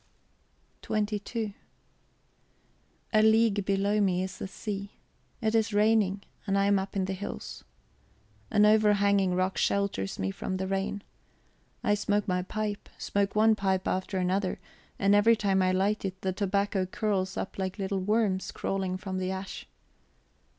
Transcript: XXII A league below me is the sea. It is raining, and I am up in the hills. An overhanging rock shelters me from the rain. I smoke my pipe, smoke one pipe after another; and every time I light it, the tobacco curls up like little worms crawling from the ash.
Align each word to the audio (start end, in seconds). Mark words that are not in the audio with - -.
XXII 0.83 1.55
A 3.13 3.21
league 3.21 3.63
below 3.65 4.01
me 4.01 4.23
is 4.23 4.39
the 4.39 4.47
sea. 4.47 4.93
It 5.43 5.53
is 5.53 5.75
raining, 5.75 6.23
and 6.47 6.57
I 6.57 6.65
am 6.65 6.79
up 6.79 6.95
in 6.95 7.05
the 7.05 7.13
hills. 7.13 7.63
An 8.49 8.65
overhanging 8.65 9.35
rock 9.35 9.59
shelters 9.59 10.17
me 10.17 10.31
from 10.31 10.57
the 10.57 10.65
rain. 10.65 11.03
I 11.83 11.93
smoke 11.93 12.27
my 12.27 12.41
pipe, 12.41 12.89
smoke 12.97 13.35
one 13.35 13.53
pipe 13.53 13.87
after 13.87 14.17
another; 14.17 14.57
and 14.97 15.13
every 15.13 15.35
time 15.35 15.61
I 15.61 15.71
light 15.71 16.03
it, 16.03 16.19
the 16.21 16.33
tobacco 16.33 16.87
curls 16.87 17.37
up 17.37 17.59
like 17.59 17.77
little 17.77 17.99
worms 17.99 18.51
crawling 18.51 18.97
from 18.97 19.19
the 19.19 19.29
ash. 19.29 19.67